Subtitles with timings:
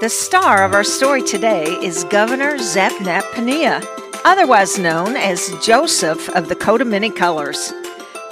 [0.00, 3.86] The star of our story today is Governor Zapnap Paneah,
[4.24, 7.72] otherwise known as Joseph of the coat of many colors.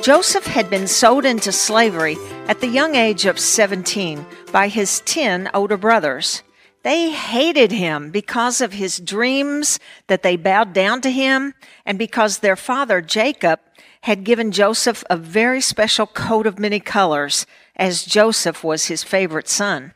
[0.02, 2.16] Joseph had been sold into slavery
[2.48, 6.42] at the young age of 17 by his 10 older brothers.
[6.82, 12.38] They hated him because of his dreams that they bowed down to him and because
[12.38, 13.60] their father Jacob
[14.02, 19.48] had given Joseph a very special coat of many colors as Joseph was his favorite
[19.48, 19.92] son.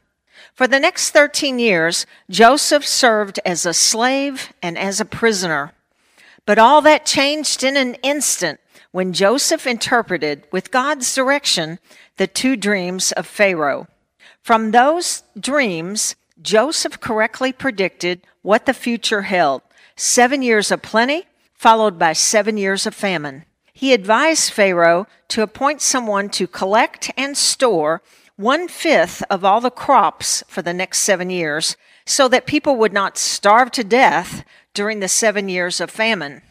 [0.54, 5.72] For the next 13 years, Joseph served as a slave and as a prisoner.
[6.46, 8.60] But all that changed in an instant
[8.92, 11.80] when Joseph interpreted, with God's direction,
[12.16, 13.88] the two dreams of Pharaoh.
[14.40, 19.62] From those dreams, Joseph correctly predicted what the future held
[19.96, 21.24] seven years of plenty,
[21.54, 23.44] followed by seven years of famine.
[23.72, 28.02] He advised Pharaoh to appoint someone to collect and store
[28.36, 32.92] one fifth of all the crops for the next seven years so that people would
[32.92, 36.42] not starve to death during the seven years of famine.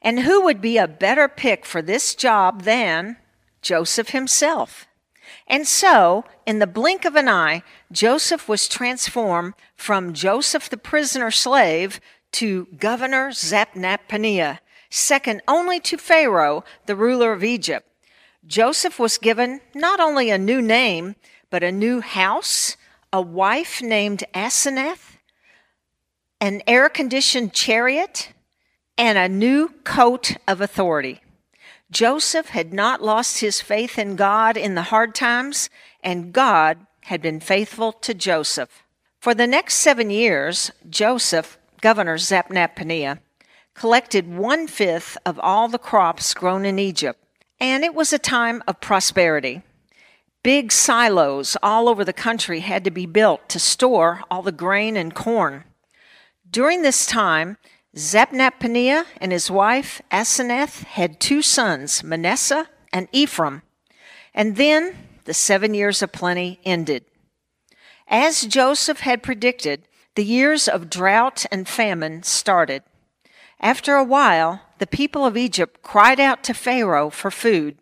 [0.00, 3.16] And who would be a better pick for this job than
[3.62, 4.86] Joseph himself?
[5.46, 11.30] And so, in the blink of an eye, Joseph was transformed from Joseph the prisoner
[11.30, 12.00] slave
[12.32, 14.00] to Governor Zapnap
[14.90, 17.88] second only to Pharaoh, the ruler of Egypt.
[18.46, 21.16] Joseph was given not only a new name,
[21.50, 22.76] but a new house,
[23.12, 25.18] a wife named Asenath,
[26.40, 28.32] an air conditioned chariot,
[28.98, 31.20] and a new coat of authority.
[31.92, 35.70] Joseph had not lost his faith in God in the hard times,
[36.02, 38.82] and God had been faithful to Joseph.
[39.20, 43.20] For the next seven years, Joseph, Governor Zapnap
[43.74, 47.22] collected one fifth of all the crops grown in Egypt
[47.62, 49.62] and it was a time of prosperity.
[50.42, 54.96] Big silos all over the country had to be built to store all the grain
[54.96, 55.62] and corn.
[56.50, 57.58] During this time,
[57.94, 63.62] Zapnap and his wife Asenath had two sons, Manasseh and Ephraim.
[64.34, 67.04] And then the seven years of plenty ended.
[68.08, 72.82] As Joseph had predicted, the years of drought and famine started.
[73.60, 77.76] After a while, the people of Egypt cried out to Pharaoh for food,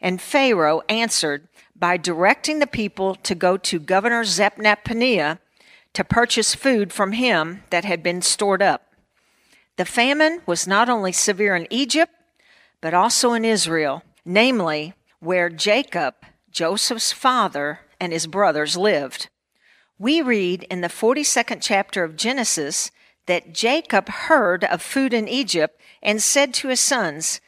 [0.00, 5.38] and Pharaoh answered by directing the people to go to Governor Zapnap
[5.94, 8.93] to purchase food from him that had been stored up.
[9.76, 12.12] The famine was not only severe in Egypt,
[12.80, 16.14] but also in Israel, namely where Jacob,
[16.50, 19.28] Joseph's father, and his brothers lived.
[19.98, 22.90] We read in the 42nd chapter of Genesis
[23.26, 27.40] that Jacob heard of food in Egypt and said to his sons,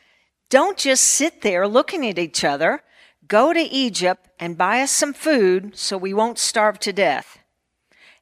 [0.48, 2.82] Don't just sit there looking at each other.
[3.28, 7.38] Go to Egypt and buy us some food so we won't starve to death.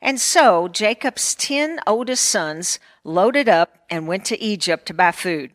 [0.05, 5.51] And so Jacob's ten oldest sons loaded up and went to Egypt to buy food.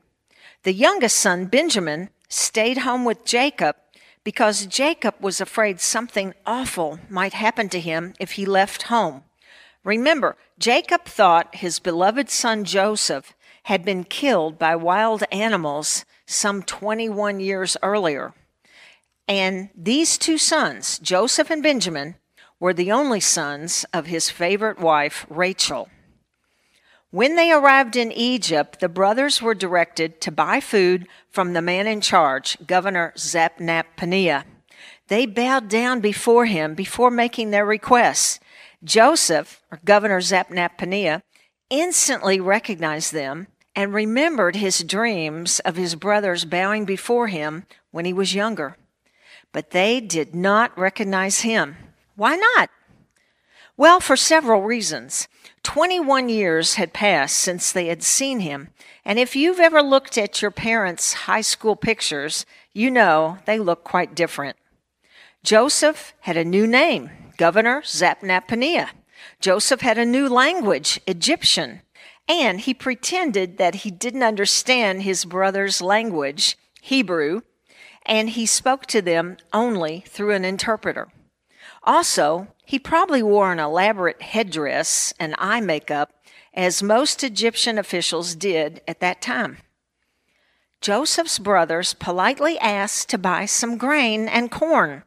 [0.63, 3.75] The youngest son, Benjamin, stayed home with Jacob
[4.23, 9.23] because Jacob was afraid something awful might happen to him if he left home.
[9.83, 17.39] Remember, Jacob thought his beloved son Joseph had been killed by wild animals some 21
[17.39, 18.33] years earlier.
[19.27, 22.15] And these two sons, Joseph and Benjamin,
[22.59, 25.89] were the only sons of his favorite wife, Rachel.
[27.11, 31.87] When they arrived in Egypt, the brothers were directed to buy food from the man
[31.87, 34.43] in charge, Governor Zapnap
[35.07, 38.39] They bowed down before him before making their requests.
[38.83, 41.21] Joseph, or Governor Zapnap
[41.71, 48.13] instantly recognized them and remembered his dreams of his brothers bowing before him when he
[48.13, 48.77] was younger.
[49.51, 51.75] But they did not recognize him.
[52.19, 52.69] Why not?
[53.77, 55.29] Well, for several reasons.
[55.63, 58.71] 21 years had passed since they had seen him,
[59.05, 63.85] and if you've ever looked at your parents' high school pictures, you know they look
[63.85, 64.57] quite different.
[65.45, 68.49] Joseph had a new name, Governor Zapnap
[69.39, 71.83] Joseph had a new language, Egyptian,
[72.27, 77.43] and he pretended that he didn't understand his brother's language, Hebrew,
[78.05, 81.07] and he spoke to them only through an interpreter.
[81.83, 86.11] Also, he probably wore an elaborate headdress and eye makeup,
[86.53, 89.57] as most Egyptian officials did at that time.
[90.81, 95.03] Joseph's brothers politely asked to buy some grain and corn.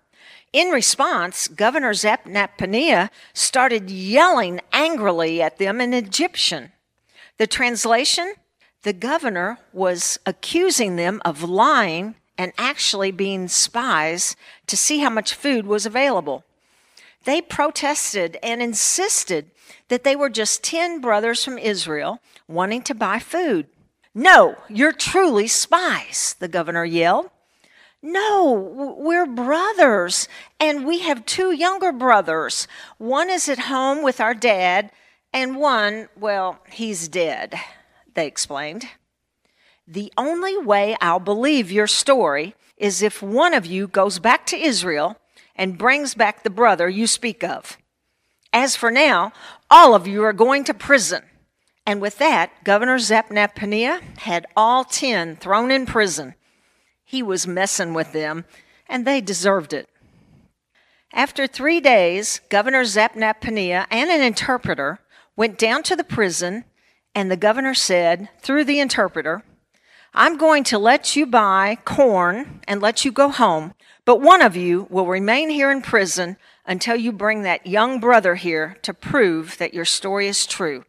[0.52, 6.72] In response, Governor Zapnap started yelling angrily at them in Egyptian.
[7.38, 8.34] The translation
[8.82, 14.36] The governor was accusing them of lying and actually being spies
[14.66, 16.44] to see how much food was available.
[17.24, 19.50] They protested and insisted
[19.88, 23.66] that they were just 10 brothers from Israel wanting to buy food.
[24.14, 27.30] No, you're truly spies, the governor yelled.
[28.02, 30.28] No, we're brothers,
[30.58, 32.66] and we have two younger brothers.
[32.98, 34.90] One is at home with our dad,
[35.32, 37.54] and one, well, he's dead,
[38.14, 38.86] they explained.
[39.86, 44.56] The only way I'll believe your story is if one of you goes back to
[44.56, 45.16] Israel
[45.56, 47.78] and brings back the brother you speak of.
[48.52, 49.32] As for now,
[49.70, 51.22] all of you are going to prison.
[51.86, 53.58] And with that, Governor Zapnap
[54.18, 56.34] had all ten thrown in prison.
[57.04, 58.44] He was messing with them,
[58.88, 59.88] and they deserved it.
[61.12, 63.46] After three days, Governor Zapnap
[63.90, 65.00] and an interpreter
[65.36, 66.64] went down to the prison,
[67.14, 69.42] and the governor said, through the interpreter,
[70.14, 74.56] I'm going to let you buy corn and let you go home, but one of
[74.56, 79.58] you will remain here in prison until you bring that young brother here to prove
[79.58, 80.84] that your story is true.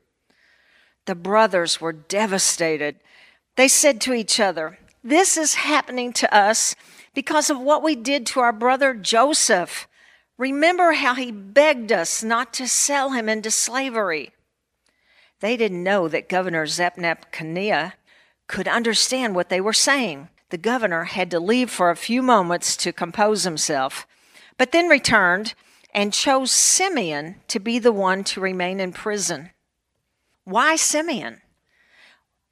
[1.06, 2.95] The brothers were devastated.
[3.56, 6.75] They said to each other, This is happening to us
[7.13, 9.88] because of what we did to our brother Joseph.
[10.38, 14.31] Remember how he begged us not to sell him into slavery.
[15.39, 17.94] They didn't know that Governor Zapnap Paneah
[18.48, 20.30] could understand what they were saying.
[20.54, 24.06] The governor had to leave for a few moments to compose himself,
[24.56, 25.56] but then returned
[25.96, 29.50] and chose Simeon to be the one to remain in prison.
[30.44, 31.42] Why Simeon?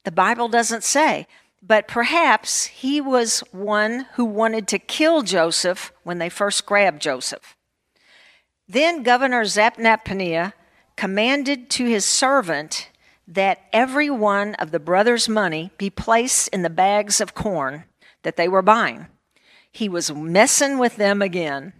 [0.04, 1.28] The Bible doesn't say,
[1.62, 7.56] but perhaps he was one who wanted to kill Joseph when they first grabbed Joseph.
[8.68, 10.54] Then Governor Zapnapania
[10.96, 12.90] commanded to his servant
[13.28, 17.84] that every one of the brothers' money be placed in the bags of corn
[18.24, 19.08] that they were buying.
[19.72, 21.74] He was messing with them again.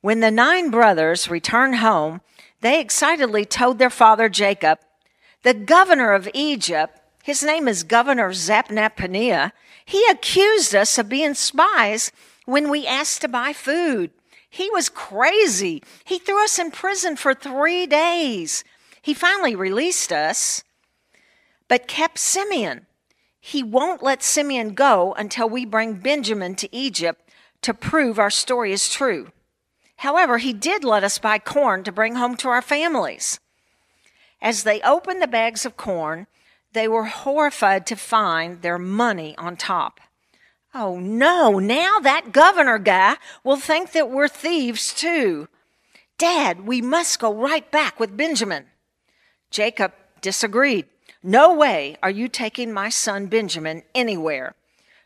[0.00, 2.20] When the nine brothers returned home,
[2.60, 4.78] they excitedly told their father Jacob,
[5.42, 9.52] the governor of Egypt, his name is Governor Zapnapaneah,
[9.84, 12.10] he accused us of being spies
[12.46, 14.10] when we asked to buy food.
[14.48, 15.82] He was crazy.
[16.04, 18.64] He threw us in prison for three days.
[19.02, 20.64] He finally released us,
[21.68, 22.86] but kept Simeon.
[23.46, 27.28] He won't let Simeon go until we bring Benjamin to Egypt
[27.60, 29.32] to prove our story is true.
[29.96, 33.38] However, he did let us buy corn to bring home to our families.
[34.40, 36.26] As they opened the bags of corn,
[36.72, 40.00] they were horrified to find their money on top.
[40.72, 45.48] Oh no, now that governor guy will think that we're thieves too.
[46.16, 48.64] Dad, we must go right back with Benjamin.
[49.50, 49.92] Jacob
[50.22, 50.86] disagreed.
[51.26, 54.54] No way are you taking my son Benjamin anywhere.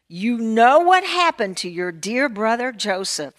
[0.08, 3.34] You know what happened to your dear brother Joseph.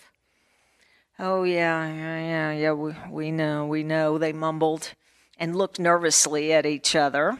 [1.19, 4.93] Oh, yeah, yeah, yeah, yeah, we, we know, we know, they mumbled
[5.37, 7.37] and looked nervously at each other.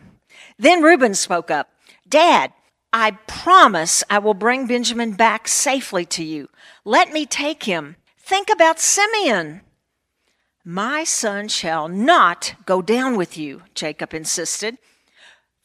[0.58, 1.70] Then Reuben spoke up
[2.06, 2.52] Dad,
[2.92, 6.50] I promise I will bring Benjamin back safely to you.
[6.84, 7.96] Let me take him.
[8.18, 9.62] Think about Simeon.
[10.66, 14.78] My son shall not go down with you, Jacob insisted,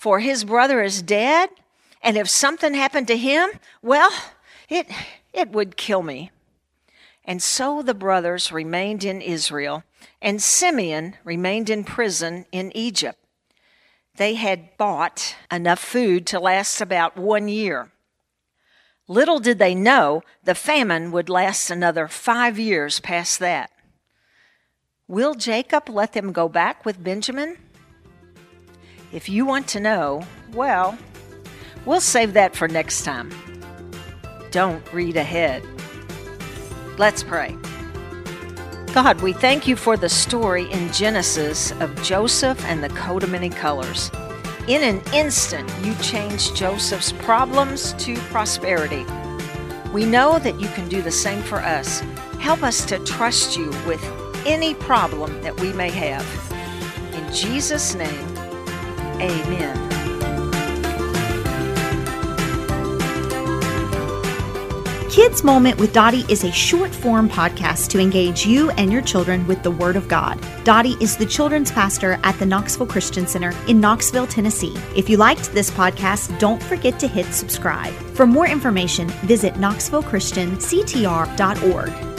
[0.05, 1.49] for his brother is dead,
[2.03, 3.49] and if something happened to him,
[3.81, 4.11] well,
[4.69, 4.87] it,
[5.33, 6.31] it would kill me.
[7.25, 9.83] And so the brothers remained in Israel,
[10.21, 13.19] and Simeon remained in prison in Egypt.
[14.17, 17.91] They had bought enough food to last about one year.
[19.09, 23.71] Little did they know the famine would last another five years past that.
[25.09, 27.57] Will Jacob let them go back with Benjamin?
[29.15, 30.99] If you want to know, well,
[31.87, 33.31] we'll save that for next time.
[34.51, 35.63] Don't read ahead.
[36.99, 37.57] Let's pray.
[38.93, 43.31] God, we thank you for the story in Genesis of Joseph and the coat of
[43.31, 44.11] many colors.
[44.67, 49.07] In an instant, you changed Joseph's problems to prosperity.
[49.93, 52.01] We know that you can do the same for us.
[52.41, 54.05] Help us to trust you with
[54.45, 56.27] any problem that we may have.
[57.15, 58.34] In Jesus' name,
[59.21, 59.95] amen.
[65.15, 69.47] Kids Moment with Dottie is a short form podcast to engage you and your children
[69.47, 70.45] with the Word of God.
[70.65, 74.77] Dottie is the children's pastor at the Knoxville Christian Center in Knoxville, Tennessee.
[74.97, 77.95] If you liked this podcast, don't forget to hit subscribe.
[78.17, 82.14] For more information, visit knoxvillechristianctr.org.